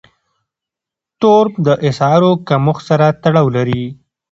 [1.19, 3.83] تورم د اسعارو کمښت سره تړاو لري.